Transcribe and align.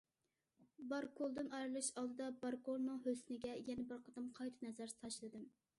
باركۆلدىن 0.93 1.51
ئايرىلىش 1.57 1.89
ئالدىدا 2.01 2.31
باركۆلنىڭ 2.45 2.99
ھۆسنىگە 3.05 3.53
يەنە 3.71 3.89
بىر 3.95 4.05
قېتىم 4.09 4.33
قايتا 4.41 4.69
نەزەر 4.71 4.99
تاشلىدىم. 5.03 5.49